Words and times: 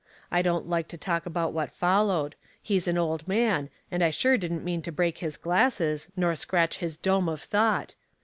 I 0.31 0.41
don't 0.41 0.67
like 0.67 0.87
to 0.87 0.97
talk 0.97 1.27
about 1.27 1.53
what 1.53 1.69
followed. 1.69 2.33
He's 2.59 2.87
an 2.87 2.97
old 2.97 3.27
man, 3.27 3.69
and 3.91 4.03
I 4.03 4.09
sure 4.09 4.35
didn't 4.35 4.63
mean 4.63 4.81
to 4.81 4.91
break 4.91 5.19
his 5.19 5.37
glasses, 5.37 6.09
nor 6.17 6.33
scratch 6.33 6.79
his 6.79 6.97
dome 6.97 7.29
of 7.29 7.43
thought. 7.43 7.93